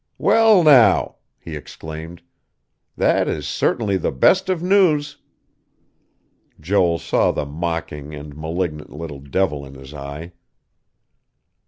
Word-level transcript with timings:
"Well, 0.17 0.63
now!" 0.63 1.17
he 1.37 1.55
exclaimed. 1.55 2.23
"That 2.97 3.27
is 3.27 3.47
certainly 3.47 3.97
the 3.97 4.11
best 4.11 4.49
of 4.49 4.63
news...." 4.63 5.17
Joel 6.59 6.97
saw 6.97 7.31
the 7.31 7.45
mocking 7.45 8.11
and 8.15 8.35
malignant 8.35 8.89
little 8.89 9.19
devil 9.19 9.63
in 9.63 9.75
his 9.75 9.93
eye. 9.93 10.31